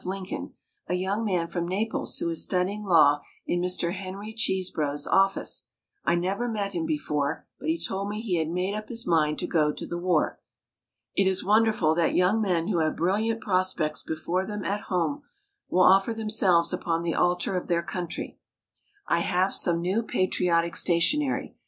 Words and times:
Lincoln, 0.03 0.55
a 0.87 0.95
young 0.95 1.23
man 1.23 1.45
from 1.45 1.67
Naples 1.67 2.17
who 2.17 2.27
is 2.31 2.43
studying 2.43 2.83
law 2.83 3.19
in 3.45 3.61
Mr. 3.61 3.93
Henry 3.93 4.33
Chesebro's 4.33 5.05
office. 5.05 5.65
I 6.03 6.15
never 6.15 6.47
met 6.47 6.71
him 6.73 6.87
before 6.87 7.45
but 7.59 7.69
he 7.69 7.79
told 7.79 8.09
me 8.09 8.19
he 8.19 8.37
had 8.37 8.47
made 8.47 8.73
up 8.73 8.89
his 8.89 9.05
mind 9.05 9.37
to 9.37 9.45
go 9.45 9.71
to 9.71 9.85
the 9.85 9.99
war. 9.99 10.39
It 11.15 11.27
is 11.27 11.43
wonderful 11.43 11.93
that 11.93 12.15
young 12.15 12.41
men 12.41 12.69
who 12.69 12.79
have 12.79 12.97
brilliant 12.97 13.41
prospects 13.41 14.01
before 14.01 14.43
them 14.43 14.63
at 14.65 14.81
home, 14.89 15.21
will 15.69 15.83
offer 15.83 16.15
themselves 16.15 16.73
upon 16.73 17.03
the 17.03 17.13
altar 17.13 17.55
of 17.55 17.67
their 17.67 17.83
country. 17.83 18.39
I 19.07 19.19
have 19.19 19.53
some 19.53 19.81
new 19.81 20.01
patriotic 20.01 20.75
stationery. 20.75 21.55